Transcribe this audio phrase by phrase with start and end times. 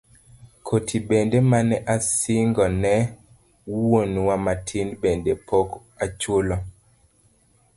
[0.67, 2.93] Koti bende mane asingo ne
[3.73, 5.69] wuonwa matin bende pok
[6.03, 6.55] achulo.